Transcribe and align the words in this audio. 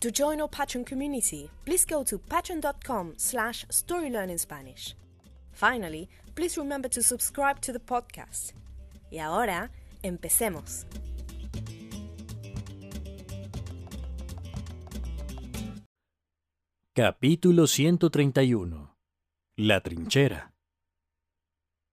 To 0.00 0.12
join 0.12 0.40
our 0.40 0.48
Patreon 0.48 0.86
community, 0.86 1.50
please 1.64 1.84
go 1.84 2.04
to 2.04 2.18
patreon.com 2.18 3.14
slash 3.16 3.66
storylearningspanish. 3.66 4.94
Finally, 5.50 6.08
please 6.36 6.56
remember 6.56 6.88
to 6.88 7.02
subscribe 7.02 7.60
to 7.60 7.72
the 7.72 7.80
podcast. 7.80 8.52
Y 9.10 9.18
ahora, 9.18 9.72
empecemos. 10.04 10.86
Capítulo 16.94 17.66
131 17.66 18.94
La 19.56 19.80
trinchera 19.80 20.52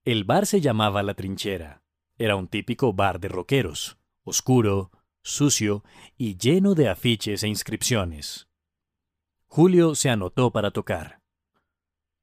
El 0.04 0.26
bar 0.26 0.46
se 0.46 0.62
llamaba 0.62 1.02
La 1.02 1.16
Trinchera. 1.16 1.82
Era 2.20 2.36
un 2.36 2.48
típico 2.48 2.94
bar 2.94 3.20
de 3.20 3.30
rockeros, 3.30 3.98
oscuro, 4.24 4.92
sucio 5.26 5.84
y 6.18 6.38
lleno 6.38 6.76
de 6.76 6.88
afiches 6.88 7.44
e 7.44 7.48
inscripciones. 7.48 8.48
Julio 9.48 9.96
se 9.96 10.12
anotó 10.12 10.52
para 10.52 10.70
tocar. 10.70 11.20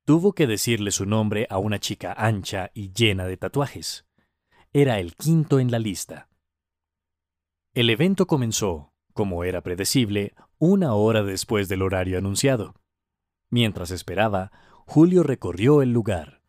Tuvo 0.04 0.34
que 0.34 0.46
decirle 0.46 0.92
su 0.92 1.04
nombre 1.04 1.46
a 1.50 1.58
una 1.58 1.80
chica 1.80 2.12
ancha 2.12 2.70
y 2.74 2.92
llena 2.92 3.26
de 3.26 3.36
tatuajes. 3.36 4.06
Era 4.72 5.00
el 5.00 5.16
quinto 5.16 5.58
en 5.58 5.70
la 5.70 5.80
lista. 5.80 6.28
El 7.74 7.90
evento 7.90 8.26
comenzó, 8.26 8.92
como 9.12 9.44
era 9.44 9.62
predecible, 9.62 10.34
una 10.58 10.94
hora 10.94 11.24
después 11.24 11.68
del 11.68 11.82
horario 11.82 12.18
anunciado. 12.18 12.76
Mientras 13.50 13.90
esperaba, 13.90 14.52
Julio 14.86 15.22
recorrió 15.22 15.82
el 15.82 15.92
lugar. 15.92 16.42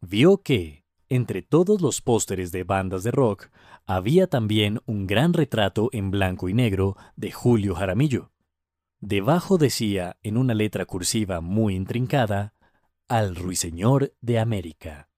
Vio 0.00 0.42
que, 0.42 0.84
entre 1.08 1.42
todos 1.42 1.80
los 1.80 2.00
pósteres 2.00 2.52
de 2.52 2.64
bandas 2.64 3.02
de 3.02 3.10
rock, 3.10 3.48
había 3.86 4.26
también 4.26 4.80
un 4.86 5.06
gran 5.06 5.32
retrato 5.32 5.88
en 5.92 6.10
blanco 6.10 6.48
y 6.48 6.54
negro 6.54 6.96
de 7.16 7.30
Julio 7.32 7.74
Jaramillo. 7.74 8.32
Debajo 9.00 9.58
decía, 9.58 10.16
en 10.22 10.36
una 10.36 10.54
letra 10.54 10.86
cursiva 10.86 11.40
muy 11.40 11.74
intrincada, 11.74 12.54
Al 13.08 13.36
Ruiseñor 13.36 14.14
de 14.20 14.38
América. 14.38 15.08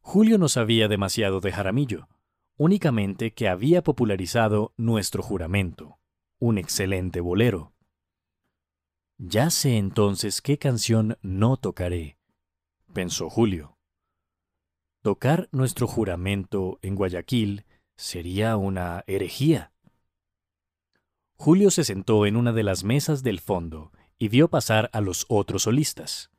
Julio 0.00 0.38
no 0.38 0.48
sabía 0.48 0.88
demasiado 0.88 1.40
de 1.40 1.52
Jaramillo, 1.52 2.08
únicamente 2.56 3.32
que 3.32 3.48
había 3.48 3.82
popularizado 3.82 4.72
Nuestro 4.76 5.22
Juramento, 5.22 5.98
un 6.38 6.56
excelente 6.56 7.20
bolero. 7.20 7.74
Ya 9.18 9.50
sé 9.50 9.76
entonces 9.76 10.40
qué 10.40 10.56
canción 10.56 11.18
no 11.20 11.58
tocaré, 11.58 12.16
pensó 12.94 13.28
Julio. 13.28 13.79
Tocar 15.02 15.48
nuestro 15.50 15.86
juramento 15.86 16.78
en 16.82 16.94
Guayaquil 16.94 17.64
sería 17.96 18.58
una 18.58 19.02
herejía. 19.06 19.72
Julio 21.36 21.70
se 21.70 21.84
sentó 21.84 22.26
en 22.26 22.36
una 22.36 22.52
de 22.52 22.62
las 22.62 22.84
mesas 22.84 23.22
del 23.22 23.40
fondo 23.40 23.92
y 24.18 24.28
vio 24.28 24.48
pasar 24.48 24.90
a 24.92 25.00
los 25.00 25.24
otros 25.30 25.62
solistas. 25.62 26.30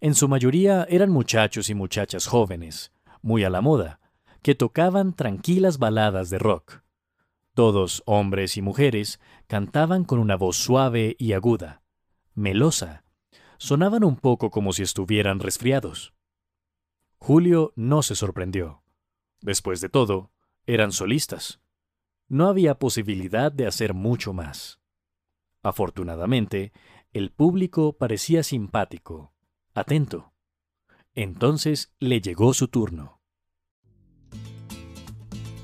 En 0.00 0.14
su 0.14 0.28
mayoría 0.28 0.86
eran 0.88 1.10
muchachos 1.10 1.68
y 1.68 1.74
muchachas 1.74 2.28
jóvenes, 2.28 2.92
muy 3.22 3.42
a 3.42 3.50
la 3.50 3.60
moda, 3.60 3.98
que 4.40 4.54
tocaban 4.54 5.12
tranquilas 5.12 5.78
baladas 5.78 6.30
de 6.30 6.38
rock. 6.38 6.82
Todos, 7.54 8.04
hombres 8.06 8.56
y 8.56 8.62
mujeres, 8.62 9.18
cantaban 9.48 10.04
con 10.04 10.20
una 10.20 10.36
voz 10.36 10.56
suave 10.56 11.16
y 11.18 11.32
aguda, 11.32 11.82
melosa. 12.34 13.02
Sonaban 13.58 14.04
un 14.04 14.14
poco 14.14 14.50
como 14.50 14.72
si 14.72 14.84
estuvieran 14.84 15.40
resfriados. 15.40 16.14
Julio 17.22 17.74
no 17.76 18.02
se 18.02 18.14
sorprendió. 18.14 18.82
Después 19.42 19.82
de 19.82 19.90
todo, 19.90 20.30
eran 20.66 20.90
solistas. 20.90 21.60
No 22.28 22.48
había 22.48 22.78
posibilidad 22.78 23.52
de 23.52 23.66
hacer 23.66 23.92
mucho 23.92 24.32
más. 24.32 24.80
Afortunadamente, 25.62 26.72
el 27.12 27.30
público 27.30 27.92
parecía 27.92 28.42
simpático, 28.42 29.34
atento. 29.74 30.32
Entonces 31.14 31.92
le 31.98 32.22
llegó 32.22 32.54
su 32.54 32.68
turno. 32.68 33.20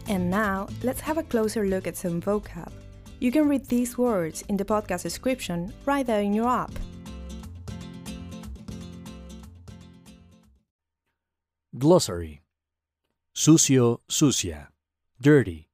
And 0.09 0.31
now, 0.31 0.67
let's 0.83 1.01
have 1.01 1.19
a 1.19 1.25
closer 1.25 1.65
look 1.67 1.89
at 1.89 1.97
some 1.97 2.21
vocab. 2.21 2.71
You 3.19 3.33
can 3.33 3.49
read 3.49 3.67
these 3.69 3.97
words 3.97 4.45
in 4.49 4.59
the 4.59 4.65
podcast 4.65 5.05
description 5.05 5.73
right 5.87 6.07
there 6.07 6.23
in 6.23 6.35
your 6.35 6.49
app. 6.49 6.71
Glossary. 11.79 12.41
Sucio, 13.35 14.01
sucia. 14.09 14.71
Dirty. 15.21 15.69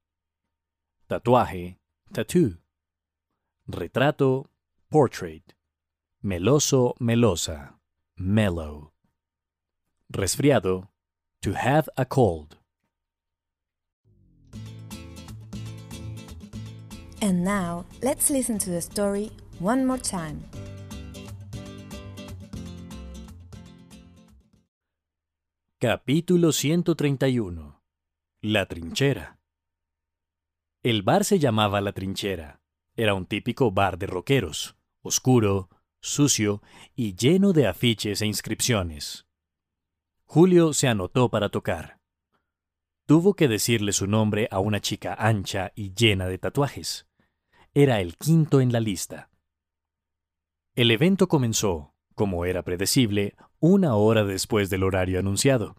Tatuaje, 1.09 1.77
tattoo. 2.11 2.57
Retrato, 3.69 4.45
portrait. 4.91 5.53
Meloso, 6.21 6.93
melosa. 6.99 7.75
Mellow. 8.17 8.91
Resfriado, 10.11 10.89
to 11.41 11.53
have 11.53 11.87
a 11.95 12.03
cold. 12.03 12.57
And 17.21 17.45
now, 17.45 17.85
let's 18.01 18.29
listen 18.29 18.57
to 18.59 18.69
the 18.69 18.81
story 18.81 19.31
one 19.59 19.85
more 19.85 19.97
time. 19.97 20.43
Capítulo 25.85 26.53
131 26.53 27.83
La 28.41 28.67
trinchera 28.67 29.37
El 30.81 31.01
bar 31.01 31.25
se 31.25 31.39
llamaba 31.39 31.81
La 31.81 31.91
Trinchera. 31.91 32.61
Era 32.95 33.13
un 33.13 33.25
típico 33.25 33.69
bar 33.69 33.97
de 33.97 34.07
rockeros, 34.07 34.77
oscuro, 35.01 35.67
sucio 35.99 36.61
y 36.95 37.15
lleno 37.15 37.51
de 37.51 37.67
afiches 37.67 38.21
e 38.21 38.25
inscripciones. 38.25 39.27
Julio 40.23 40.71
se 40.71 40.87
anotó 40.87 41.29
para 41.29 41.49
tocar. 41.49 41.99
Tuvo 43.05 43.33
que 43.33 43.49
decirle 43.49 43.91
su 43.91 44.07
nombre 44.07 44.47
a 44.51 44.59
una 44.59 44.79
chica 44.79 45.13
ancha 45.15 45.73
y 45.75 45.93
llena 45.93 46.27
de 46.27 46.37
tatuajes. 46.37 47.09
Era 47.73 47.99
el 47.99 48.15
quinto 48.15 48.61
en 48.61 48.71
la 48.71 48.79
lista. 48.79 49.29
El 50.75 50.91
evento 50.91 51.27
comenzó, 51.27 51.93
como 52.15 52.45
era 52.45 52.63
predecible, 52.63 53.35
una 53.65 53.95
hora 53.95 54.25
después 54.25 54.69
del 54.69 54.83
horario 54.83 55.19
anunciado. 55.19 55.77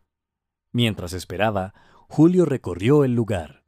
Mientras 0.73 1.13
esperaba, 1.13 1.75
Julio 2.09 2.47
recorrió 2.47 3.05
el 3.05 3.15
lugar. 3.15 3.63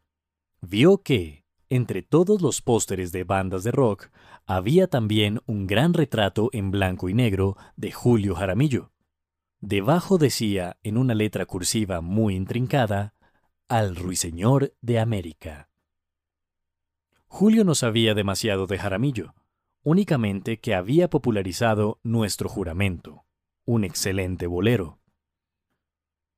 Vio 0.62 1.02
que, 1.02 1.44
entre 1.68 2.00
todos 2.00 2.40
los 2.40 2.62
pósteres 2.62 3.12
de 3.12 3.24
bandas 3.24 3.62
de 3.62 3.72
rock, 3.72 4.08
había 4.46 4.86
también 4.86 5.42
un 5.44 5.66
gran 5.66 5.92
retrato 5.92 6.48
en 6.54 6.70
blanco 6.70 7.10
y 7.10 7.14
negro 7.14 7.58
de 7.76 7.92
Julio 7.92 8.34
Jaramillo. 8.34 8.90
Debajo 9.60 10.16
decía, 10.16 10.78
en 10.82 10.96
una 10.96 11.14
letra 11.14 11.44
cursiva 11.44 12.00
muy 12.00 12.36
intrincada, 12.36 13.12
Al 13.68 13.96
Ruiseñor 13.96 14.72
de 14.80 14.98
América. 14.98 15.68
Julio 17.26 17.64
no 17.64 17.74
sabía 17.74 18.14
demasiado 18.14 18.66
de 18.66 18.78
Jaramillo, 18.78 19.34
únicamente 19.82 20.58
que 20.58 20.74
había 20.74 21.10
popularizado 21.10 22.00
Nuestro 22.02 22.48
Juramento, 22.48 23.25
un 23.66 23.84
excelente 23.84 24.46
bolero. 24.46 25.00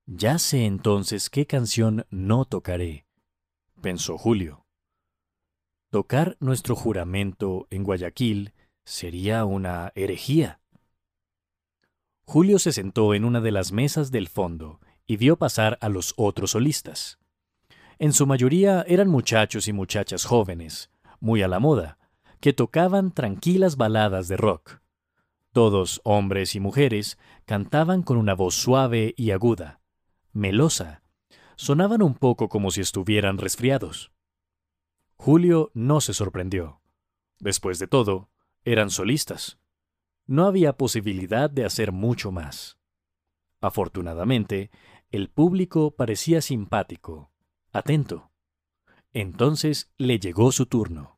Ya 0.07 0.39
sé 0.39 0.65
entonces 0.65 1.31
qué 1.31 1.47
canción 1.47 2.07
no 2.11 2.47
tocaré, 2.47 3.07
pensó 3.83 4.17
Julio. 4.17 4.65
Tocar 5.91 6.37
nuestro 6.41 6.75
juramento 6.75 7.67
en 7.71 7.85
Guayaquil 7.85 8.55
sería 8.85 9.45
una 9.45 9.93
herejía. 9.95 10.61
Julio 12.25 12.59
se 12.59 12.73
sentó 12.73 13.15
en 13.15 13.25
una 13.25 13.41
de 13.41 13.53
las 13.53 13.73
mesas 13.73 14.11
del 14.11 14.29
fondo 14.29 14.81
y 15.07 15.17
vio 15.17 15.37
pasar 15.37 15.79
a 15.81 15.89
los 15.89 16.15
otros 16.17 16.53
solistas. 16.53 17.19
En 17.99 18.13
su 18.13 18.27
mayoría 18.27 18.85
eran 18.87 19.09
muchachos 19.09 19.69
y 19.69 19.73
muchachas 19.73 20.25
jóvenes, 20.25 20.91
muy 21.21 21.43
a 21.43 21.49
la 21.49 21.59
moda, 21.59 21.99
que 22.41 22.53
tocaban 22.53 23.13
tranquilas 23.13 23.77
baladas 23.77 24.29
de 24.29 24.37
rock. 24.37 24.81
Todos, 25.59 26.01
hombres 26.05 26.55
y 26.55 26.61
mujeres, 26.61 27.19
cantaban 27.45 28.05
con 28.05 28.17
una 28.17 28.33
voz 28.33 28.55
suave 28.55 29.13
y 29.17 29.33
aguda, 29.33 29.81
melosa. 30.33 31.03
Sonaban 31.57 32.01
un 32.01 32.15
poco 32.15 32.49
como 32.49 32.71
si 32.71 32.81
estuvieran 32.81 33.39
resfriados. 33.39 34.13
Julio 35.17 35.73
no 35.75 36.01
se 36.01 36.15
sorprendió. 36.15 36.81
Después 37.41 37.81
de 37.81 37.89
todo, 37.89 38.31
eran 38.63 38.89
solistas. 38.89 39.59
No 40.29 40.47
había 40.47 40.75
posibilidad 40.75 41.51
de 41.51 41.65
hacer 41.65 41.91
mucho 41.91 42.31
más. 42.31 42.79
Afortunadamente, 43.61 44.71
el 45.11 45.29
público 45.29 45.91
parecía 45.97 46.41
simpático, 46.41 47.33
atento. 47.73 48.31
Entonces 49.13 49.93
le 49.97 50.21
llegó 50.21 50.53
su 50.53 50.67
turno. 50.67 51.18